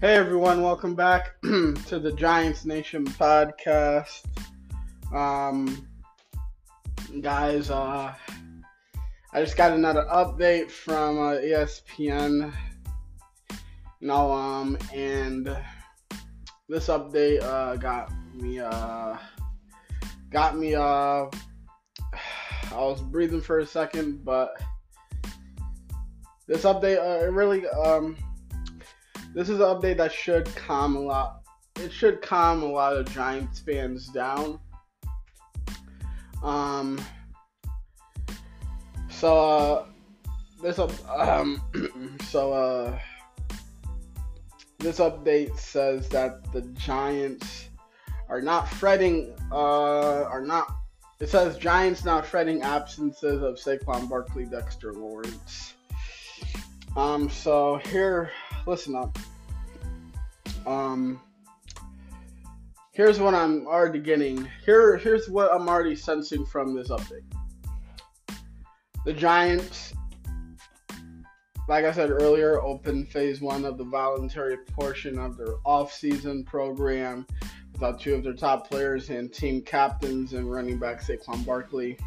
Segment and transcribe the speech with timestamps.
[0.00, 4.24] Hey everyone, welcome back to the Giants Nation podcast.
[5.12, 5.88] Um,
[7.20, 8.14] guys, uh,
[9.32, 12.52] I just got another update from uh, ESPN.
[14.00, 15.46] Know, um, and
[16.68, 19.16] this update uh, got me, uh,
[20.30, 20.80] got me, uh,
[22.04, 24.62] I was breathing for a second, but
[26.46, 28.16] this update, uh, really, um,
[29.34, 31.42] this is an update that should calm a lot.
[31.76, 34.58] It should calm a lot of Giants fans down.
[36.42, 37.00] Um.
[39.10, 39.86] So uh,
[40.62, 41.62] this up um.
[42.28, 42.98] so uh.
[44.78, 47.68] This update says that the Giants
[48.28, 49.34] are not fretting.
[49.52, 50.72] Uh, are not.
[51.20, 55.74] It says Giants not fretting absences of Saquon Barkley, Dexter Lawrence.
[56.96, 57.28] Um.
[57.28, 58.30] So here
[58.68, 59.18] listen up.
[60.66, 61.18] Um,
[62.92, 64.46] here's what I'm already getting.
[64.64, 67.24] Here, here's what I'm already sensing from this update.
[69.06, 69.94] The Giants,
[71.66, 77.26] like I said earlier, open phase one of the voluntary portion of their off-season program
[77.72, 81.98] without two of their top players and team captains and running back Saquon Barkley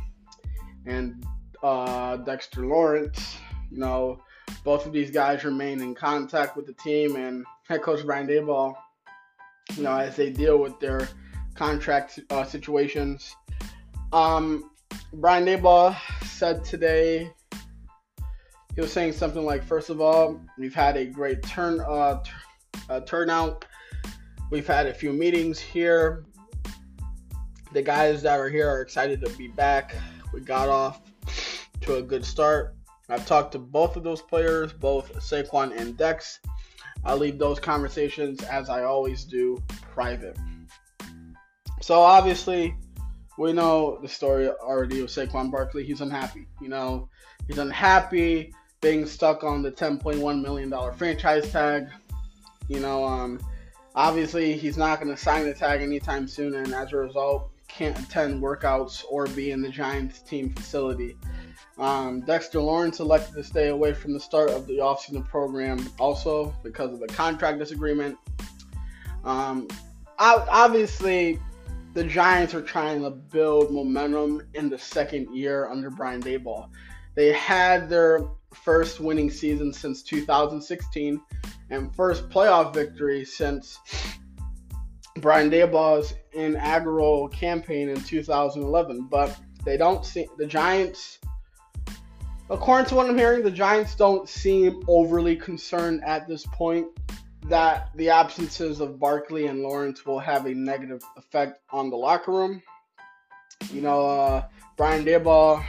[0.85, 1.25] and
[1.63, 3.37] uh, Dexter Lawrence.
[3.71, 4.21] You know,
[4.63, 8.75] both of these guys remain in contact with the team and head coach Brian Daboll,
[9.75, 11.07] you know, as they deal with their
[11.55, 13.35] contract uh, situations.
[14.13, 14.71] Um,
[15.13, 17.31] Brian Daboll said today,
[18.75, 22.31] he was saying something like, first of all, we've had a great turn uh, t-
[22.89, 23.65] uh, turnout.
[24.49, 26.25] We've had a few meetings here.
[27.73, 29.95] The guys that are here are excited to be back.
[30.33, 31.01] We got off
[31.81, 32.75] to a good start.
[33.11, 36.39] I've talked to both of those players, both Saquon and Dex.
[37.03, 39.61] I'll leave those conversations, as I always do,
[39.93, 40.37] private.
[41.81, 42.73] So obviously,
[43.37, 45.83] we know the story already of Saquon Barkley.
[45.83, 46.47] He's unhappy.
[46.61, 47.09] You know,
[47.47, 51.89] he's unhappy being stuck on the $10.1 million franchise tag.
[52.69, 53.41] You know, um,
[53.93, 57.99] obviously, he's not going to sign the tag anytime soon, and as a result, can't
[57.99, 61.17] attend workouts or be in the Giants team facility.
[61.77, 66.53] Um, Dexter Lawrence elected to stay away from the start of the offseason program also
[66.63, 68.17] because of the contract disagreement.
[69.23, 69.67] Um,
[70.19, 71.39] obviously,
[71.93, 76.69] the Giants are trying to build momentum in the second year under Brian Daboll.
[77.15, 81.21] They had their first winning season since 2016
[81.69, 83.79] and first playoff victory since
[85.17, 89.07] Brian Daboll's inaugural campaign in 2011.
[89.09, 91.19] But they don't see the Giants
[92.51, 96.87] according to what I'm hearing, the Giants don't seem overly concerned at this point
[97.47, 102.31] that the absences of Barkley and Lawrence will have a negative effect on the locker
[102.31, 102.61] room.
[103.71, 104.43] You know, uh,
[104.75, 105.63] Brian Daboll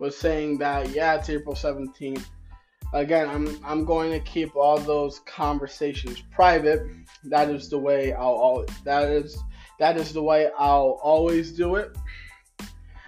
[0.00, 2.24] was saying that yeah, it's April 17th.
[2.92, 6.82] Again, I'm I'm going to keep all those conversations private.
[7.24, 9.36] That is the way I'll always, that is
[9.78, 11.96] that is the way I'll always do it.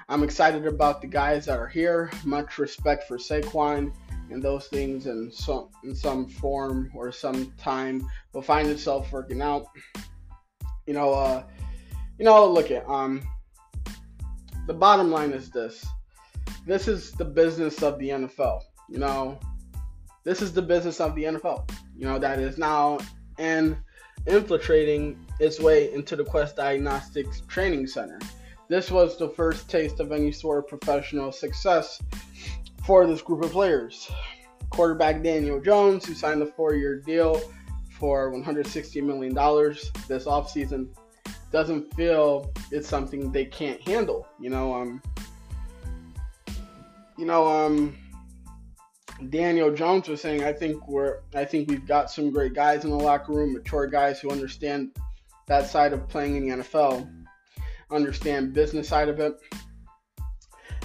[0.09, 2.11] I'm excited about the guys that are here.
[2.25, 3.93] Much respect for Saquon
[4.31, 9.43] and those things in some in some form or some time will find itself working
[9.43, 9.67] out.
[10.87, 11.43] You know, uh,
[12.19, 13.27] you know, look at um
[14.67, 15.85] the bottom line is this.
[16.67, 18.63] This is the business of the NFL.
[18.89, 19.41] You know,
[20.25, 21.69] this is the business of the NFL.
[21.97, 22.99] You know, that is now
[23.39, 23.77] and
[24.27, 28.19] infiltrating its way into the Quest Diagnostics Training Center.
[28.69, 32.03] This was the first taste of any sort of professional success
[32.85, 34.11] for this group of players.
[34.71, 37.41] Quarterback Daniel Jones, who signed a four year deal
[37.91, 39.35] for $160 million
[40.09, 40.89] this offseason,
[41.53, 44.27] doesn't feel it's something they can't handle.
[44.41, 45.01] You know, um,
[47.17, 47.97] you know, um,
[49.31, 52.91] Daniel Jones was saying, I think we're, I think we've got some great guys in
[52.91, 54.91] the locker room, mature guys who understand
[55.47, 57.09] that side of playing in the NFL
[57.91, 59.39] understand business side of it.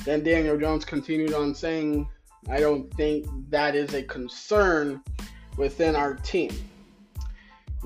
[0.05, 2.07] Then Daniel Jones continued on saying,
[2.49, 5.01] I don't think that is a concern
[5.57, 6.51] within our team.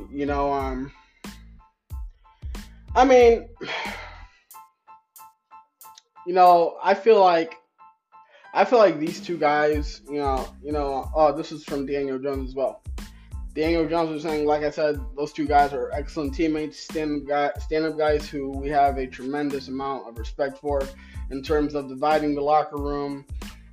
[0.09, 0.91] You know, um,
[2.95, 3.49] I mean,
[6.25, 7.55] you know, I feel like
[8.53, 12.17] I feel like these two guys, you know, you know, oh, this is from Daniel
[12.17, 12.81] Jones as well.
[13.55, 17.85] Daniel was saying, like I said, those two guys are excellent teammates, stand up, stand
[17.85, 20.83] up guys who we have a tremendous amount of respect for
[21.31, 23.25] in terms of dividing the locker room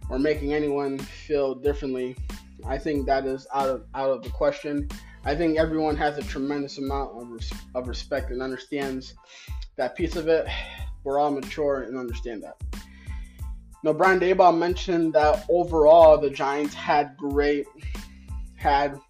[0.08, 2.17] or making anyone feel differently.
[2.64, 4.88] I think that is out of out of the question.
[5.25, 9.14] I think everyone has a tremendous amount of, res- of respect and understands
[9.75, 10.46] that piece of it.
[11.02, 12.56] We're all mature and understand that.
[13.82, 17.67] Now, Brian Daboll mentioned that overall the Giants had great,
[18.55, 19.00] had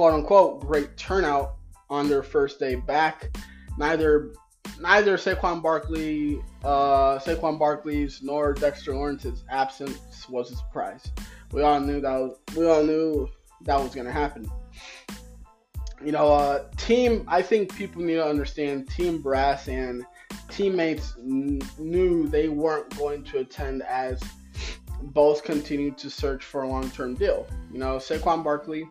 [0.00, 1.56] quote unquote great turnout
[1.90, 3.36] on their first day back.
[3.76, 4.32] Neither
[4.80, 11.12] neither Saquon Barkley, uh, Saquon Barkley's nor Dexter Lawrence's absence was a surprise.
[11.52, 13.28] We all knew that was, we all knew
[13.66, 14.50] that was going to happen.
[16.02, 17.26] You know, uh, team.
[17.28, 20.06] I think people need to understand team brass and
[20.48, 24.18] teammates n- knew they weren't going to attend as
[25.02, 27.46] both continued to search for a long-term deal.
[27.70, 28.88] You know, Saquon Barkley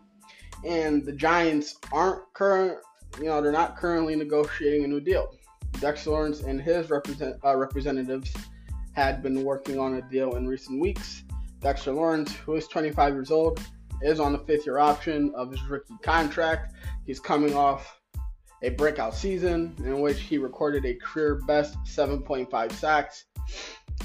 [0.66, 2.80] and the Giants aren't current.
[3.18, 5.34] You know, they're not currently negotiating a new deal.
[5.80, 8.34] Dexter Lawrence and his represent, uh, representatives
[8.94, 11.24] had been working on a deal in recent weeks.
[11.62, 13.60] Dexter Lawrence, who is 25 years old,
[14.02, 16.74] is on the fifth year option of his rookie contract.
[17.06, 18.00] He's coming off
[18.62, 23.26] a breakout season in which he recorded a career best 7.5 sacks.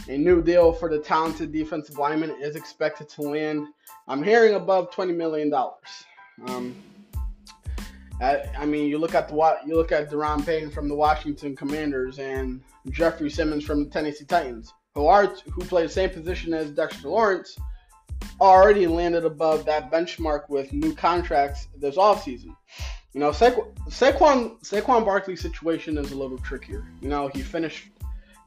[0.09, 3.67] A new deal for the talented defensive lineman is expected to land,
[4.09, 5.53] I'm hearing, above $20 million.
[6.47, 6.75] Um,
[8.21, 11.57] I, I mean, you look at the you look at Daron Payne from the Washington
[11.57, 16.55] Commanders and Jeffrey Simmons from the Tennessee Titans, who are who play the same position
[16.55, 17.57] as Dexter Lawrence,
[18.41, 22.55] already landed above that benchmark with new contracts this offseason.
[23.13, 26.87] You know, Saquon Saquon, Saquon Barkley's situation is a little trickier.
[27.01, 27.89] You know, he finished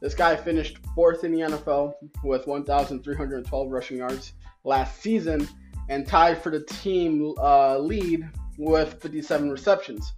[0.02, 1.94] this guy finished fourth in the NFL
[2.24, 5.48] with 1,312 rushing yards last season
[5.90, 10.14] and tied for the team uh, lead with 57 receptions.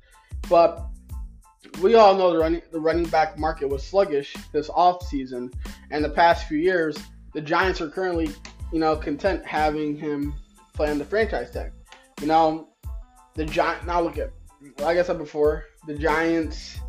[0.49, 0.85] But
[1.81, 5.53] we all know the running the running back market was sluggish this offseason
[5.91, 6.97] and the past few years.
[7.33, 8.29] The Giants are currently,
[8.71, 10.33] you know, content having him
[10.73, 11.71] play on the franchise tag.
[12.21, 12.69] You know,
[13.35, 14.31] the Giant now look at
[14.79, 16.79] like I said before, the Giants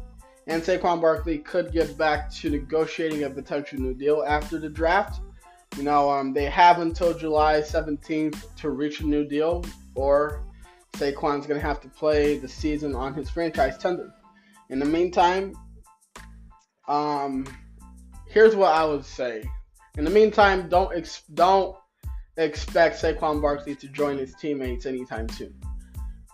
[0.46, 5.20] and Saquon Barkley could get back to negotiating a potential new deal after the draft.
[5.76, 9.64] You know, um, they have until July 17th to reach a new deal,
[9.94, 10.42] or
[10.94, 14.12] Saquon's going to have to play the season on his franchise tender.
[14.68, 15.54] In the meantime,
[16.88, 17.46] um,
[18.28, 19.44] here's what I would say.
[19.96, 21.76] In the meantime, don't ex- don't
[22.36, 25.54] expect Saquon Barkley to join his teammates anytime soon.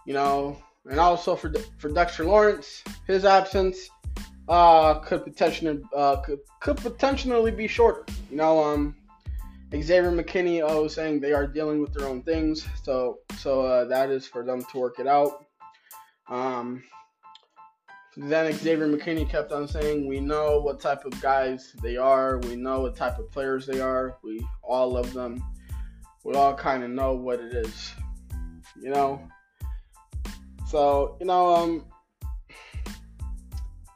[0.07, 3.91] You know, and also for for Dexter Lawrence, his absence
[4.49, 8.05] uh, could potentially uh, could, could potentially be shorter.
[8.31, 8.97] You know, um,
[9.73, 14.11] Xavier McKinney was saying they are dealing with their own things, so so uh, that
[14.11, 15.45] is for them to work it out.
[16.29, 16.85] Um,
[18.17, 22.39] then Xavier McKinney kept on saying, "We know what type of guys they are.
[22.39, 24.17] We know what type of players they are.
[24.23, 25.43] We all love them.
[26.25, 27.93] We all kind of know what it is,
[28.81, 29.27] you know."
[30.69, 31.87] So you know, um,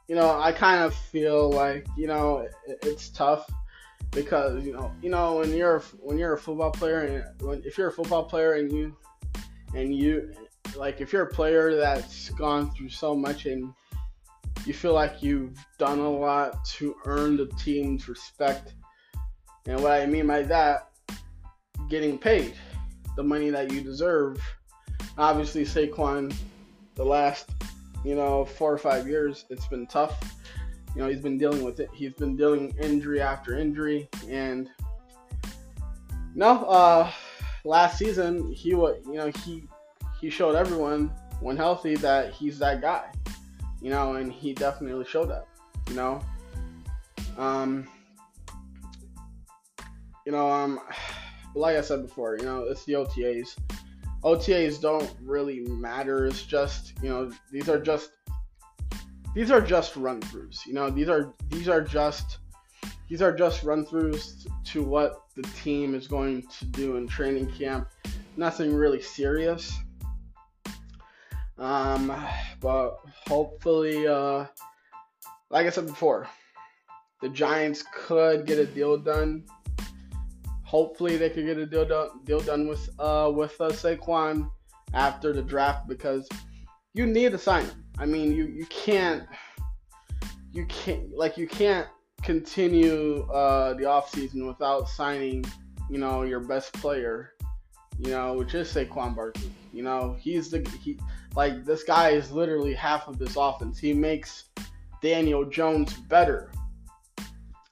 [0.09, 2.53] you know, I kind of feel like you know it,
[2.83, 3.49] it's tough
[4.11, 7.77] because you know, you know, when you're when you're a football player and when, if
[7.77, 8.95] you're a football player and you
[9.73, 10.33] and you
[10.75, 13.73] like if you're a player that's gone through so much and
[14.65, 18.73] you feel like you've done a lot to earn the team's respect.
[19.65, 20.89] And what I mean by that,
[21.89, 22.53] getting paid
[23.15, 24.41] the money that you deserve.
[25.17, 26.33] Obviously, Saquon
[26.95, 27.49] the last,
[28.05, 30.19] you know, four or five years, it's been tough.
[30.95, 31.89] You know, he's been dealing with it.
[31.93, 34.69] He's been dealing injury after injury, and
[36.35, 37.11] no, uh,
[37.63, 39.63] last season he was, you know, he
[40.19, 43.09] he showed everyone when healthy that he's that guy.
[43.81, 45.47] You know, and he definitely showed that.
[45.89, 46.21] You know,
[47.37, 47.87] um,
[50.25, 50.79] you know, um,
[51.55, 53.57] like I said before, you know, it's the OTAs.
[54.23, 56.27] OTAs don't really matter.
[56.27, 58.11] It's just you know these are just
[59.33, 60.65] these are just run throughs.
[60.65, 62.39] You know these are these are just
[63.09, 67.51] these are just run throughs to what the team is going to do in training
[67.51, 67.87] camp.
[68.37, 69.77] Nothing really serious.
[71.57, 72.15] Um,
[72.59, 72.97] but
[73.27, 74.45] hopefully, uh,
[75.49, 76.27] like I said before,
[77.21, 79.45] the Giants could get a deal done
[80.71, 84.49] hopefully they could get a deal done, deal done with uh, with uh, Saquon
[84.93, 86.29] after the draft because
[86.93, 87.83] you need to sign him.
[87.97, 89.23] I mean, you you can't
[90.51, 91.87] you can't like you can't
[92.21, 95.43] continue uh, the offseason without signing,
[95.89, 97.33] you know, your best player,
[97.99, 99.51] you know, which is Saquon Barkley.
[99.73, 100.99] You know, he's the he
[101.35, 103.79] like this guy is literally half of this offense.
[103.79, 104.45] He makes
[105.01, 106.51] Daniel Jones better.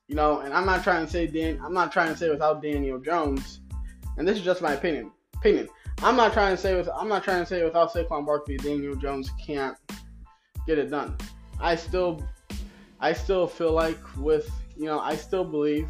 [0.07, 1.59] You know, and I'm not trying to say Dan.
[1.63, 3.59] I'm not trying to say without Daniel Jones,
[4.17, 5.11] and this is just my opinion.
[5.35, 5.69] Opinion.
[6.01, 8.95] I'm not trying to say with I'm not trying to say without Saquon Barkley, Daniel
[8.95, 9.75] Jones can't
[10.65, 11.17] get it done.
[11.59, 12.25] I still
[13.01, 15.89] I still feel like with you know I still believe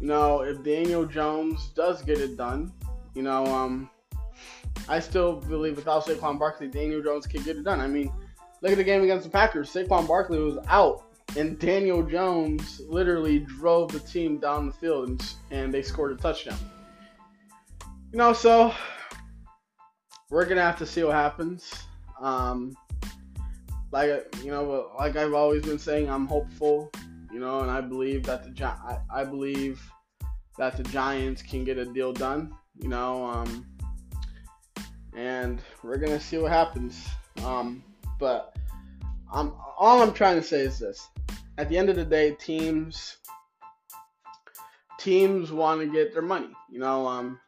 [0.00, 2.72] you know if Daniel Jones does get it done,
[3.14, 3.90] you know um
[4.88, 7.80] I still believe without Saquon Barkley, Daniel Jones can get it done.
[7.80, 8.10] I mean,
[8.62, 9.70] look at the game against the Packers.
[9.70, 11.04] Saquon Barkley was out,
[11.36, 16.16] and Daniel Jones literally drove the team down the field, and, and they scored a
[16.16, 16.58] touchdown.
[18.10, 18.74] You know, so
[20.32, 21.70] we're gonna have to see what happens.
[22.18, 22.74] Um,
[23.92, 26.90] like you know, like I've always been saying, I'm hopeful.
[27.30, 29.80] You know, and I believe that the I, I believe
[30.58, 32.54] that the Giants can get a deal done.
[32.80, 33.66] You know, um,
[35.14, 37.06] and we're gonna see what happens.
[37.44, 37.84] Um,
[38.18, 38.56] but
[39.30, 41.08] I'm all I'm trying to say is this:
[41.58, 43.18] at the end of the day, teams
[44.98, 46.50] teams want to get their money.
[46.70, 47.38] You know, um,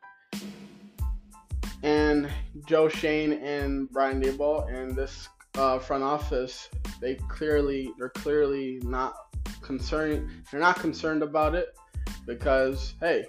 [1.85, 2.31] and
[2.67, 9.15] Joe Schoen and Brian Daboll and this uh, front office, they clearly they're clearly not
[9.61, 10.31] concerned.
[10.51, 11.77] They're not concerned about it
[12.27, 13.27] because hey,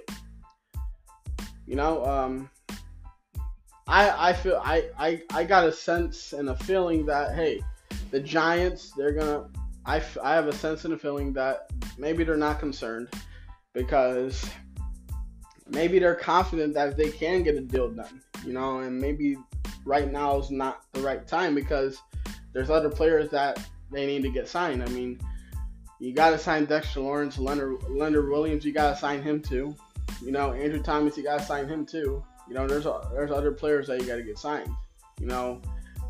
[1.67, 2.49] you know, um,
[3.87, 7.61] I I feel I, I I got a sense and a feeling that hey,
[8.11, 9.49] the Giants they're gonna
[9.85, 13.09] I, I have a sense and a feeling that maybe they're not concerned
[13.73, 14.49] because
[15.69, 19.37] maybe they're confident that they can get a deal done, you know, and maybe
[19.85, 22.01] right now is not the right time because
[22.53, 23.59] there's other players that
[23.91, 24.83] they need to get signed.
[24.83, 25.19] I mean,
[25.99, 29.75] you got to sign Dexter Lawrence, Leonard, Leonard Williams, you got to sign him too.
[30.21, 32.23] You know, Andrew Thomas, you got to sign him too.
[32.47, 34.69] You know, there's there's other players that you got to get signed.
[35.19, 35.61] You know,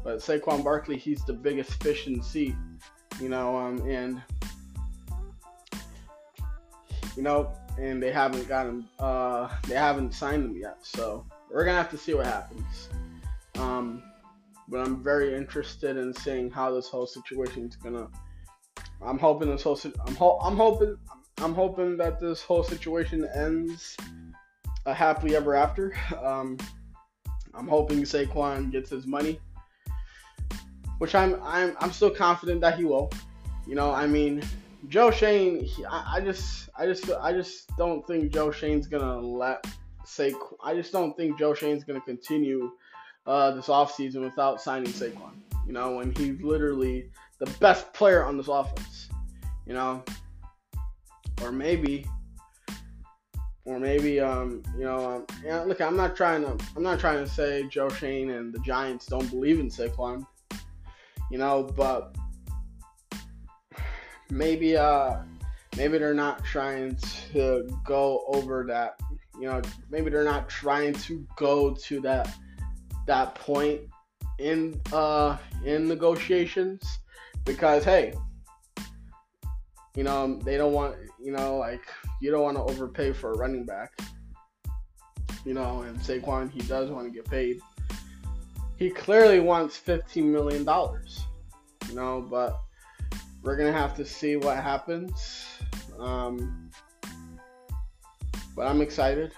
[0.03, 2.55] but Saquon Barkley, he's the biggest fish in the sea.
[3.21, 4.21] You know, um, and
[7.15, 8.87] you know, and they haven't got him.
[8.99, 10.77] Uh, they haven't signed him yet.
[10.81, 12.89] So we're gonna have to see what happens.
[13.57, 14.03] Um,
[14.67, 18.07] but I'm very interested in seeing how this whole situation is gonna.
[19.01, 19.79] I'm hoping this whole.
[20.05, 20.97] I'm ho- I'm hoping.
[21.37, 23.97] I'm hoping that this whole situation ends
[24.85, 25.93] a happily ever after.
[26.23, 26.57] Um,
[27.53, 29.39] I'm hoping Saquon gets his money,
[30.97, 33.11] which I'm I'm I'm still confident that he will.
[33.67, 34.43] You know, I mean,
[34.87, 39.19] Joe Schoen, He, I, I, just I just I just don't think Joe Schoen's gonna
[39.19, 39.65] let
[40.05, 40.33] say.
[40.63, 42.71] I just don't think Joe Schoen's gonna continue
[43.25, 45.33] uh, this offseason without signing Saquon.
[45.65, 49.09] You know, when he's literally the best player on this offense.
[49.65, 50.03] You know,
[51.41, 52.05] or maybe
[53.65, 57.23] or maybe um, you know, um, yeah, look, I'm not trying to, I'm not trying
[57.23, 60.25] to say Joe Schoen and the Giants don't believe in Saquon,
[61.31, 62.15] you know, but
[64.29, 65.17] maybe, uh,
[65.77, 66.95] maybe they're not trying
[67.31, 68.99] to go over that,
[69.39, 72.33] you know, maybe they're not trying to go to that,
[73.07, 73.81] that point
[74.39, 76.99] in, uh, in negotiations
[77.45, 78.13] because hey,
[79.95, 81.87] you know, they don't want, you know, like
[82.21, 83.93] you don't want to overpay for a running back.
[85.45, 87.59] You know, and Saquon, he does want to get paid.
[88.77, 90.61] He clearly wants $15 million.
[91.89, 92.59] You know, but
[93.45, 95.45] we're to have to see what happens.
[95.97, 96.69] Um,
[98.55, 99.31] but I'm excited.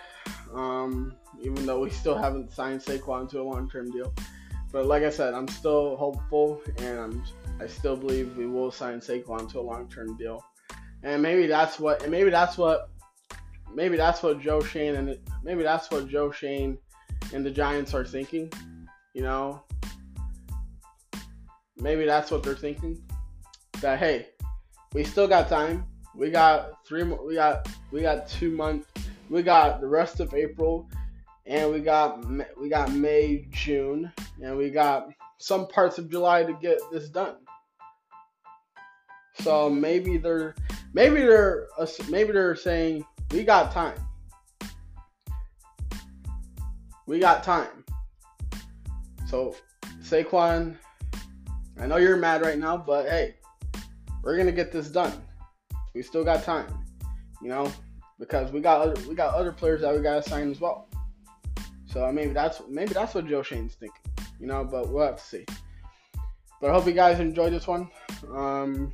[0.53, 4.11] Um, even though we still haven't signed Saquon to a long term deal.
[4.71, 7.23] But like I said, I'm still hopeful and I'm,
[7.61, 10.43] I still believe we will sign Saquon to a long term deal
[11.03, 12.89] and maybe that's what and maybe that's what
[13.73, 16.77] maybe that's what Joe Schoen and maybe that's what Joe Schoen
[17.33, 18.51] and the Giants are thinking.
[19.13, 19.63] You know,
[21.77, 23.01] maybe that's what they're thinking.
[23.81, 24.27] That hey,
[24.93, 25.85] we still got time.
[26.15, 27.03] We got three.
[27.03, 28.87] We got we got two months.
[29.29, 30.89] We got the rest of April,
[31.45, 32.25] and we got
[32.59, 37.35] we got May, June, and we got some parts of July to get this done.
[39.41, 40.55] So maybe they're
[40.93, 41.67] maybe they're
[42.09, 43.99] maybe they're saying we got time.
[47.05, 47.85] We got time.
[49.27, 49.55] So
[50.01, 50.77] Saquon,
[51.79, 53.35] I know you're mad right now, but hey,
[54.27, 55.13] we're gonna get this done.
[55.95, 56.67] We still got time,
[57.41, 57.71] you know,
[58.19, 60.89] because we got other, we got other players that we gotta sign as well.
[61.85, 64.01] So maybe that's maybe that's what Joe Schoen's thinking,
[64.37, 64.65] you know.
[64.65, 65.45] But we'll have to see.
[66.59, 67.89] But I hope you guys enjoyed this one.
[68.35, 68.91] Um,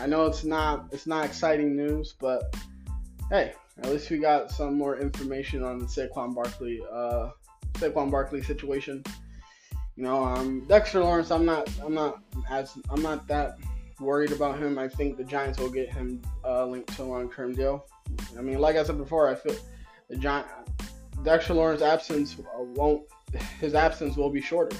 [0.00, 2.56] I know it's not it's not exciting news, but
[3.28, 7.28] hey, at least we got some more information on the Saquon Barkley uh,
[7.74, 9.04] Saquon Barkley situation.
[9.96, 13.58] You know, um, Dexter Lawrence, I'm not I'm not as I'm not that
[14.00, 14.78] worried about him.
[14.78, 17.86] I think the Giants will get him uh, linked to a long term deal.
[18.38, 19.54] I mean, like I said before, I feel
[20.08, 20.46] the Giant
[21.22, 23.02] Dexter Lawrence absence won't
[23.60, 24.76] his absence will be shorter.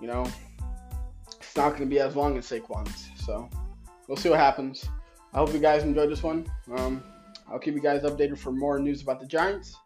[0.00, 0.26] You know,
[1.40, 3.08] it's not going to be as long as Saquon's.
[3.24, 3.48] So
[4.08, 4.84] we'll see what happens.
[5.32, 6.46] I hope you guys enjoyed this one.
[6.76, 7.02] Um,
[7.50, 9.76] I'll keep you guys updated for more news about the Giants.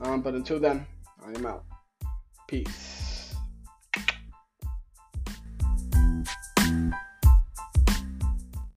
[0.00, 0.86] Um, but until then,
[1.24, 1.64] I am out.
[2.48, 2.99] Peace.